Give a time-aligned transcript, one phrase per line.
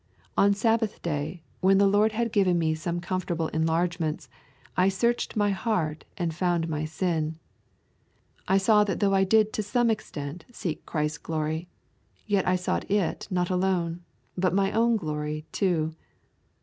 [0.35, 4.29] On Sabbath day, when the Lord had given me some comfortable enlargements,
[4.75, 7.37] I searched my heart and found my sin.
[8.47, 11.67] I saw that though I did to some extent seek Christ's glory,
[12.25, 14.01] yet I sought it not alone,
[14.35, 15.93] but my own glory too.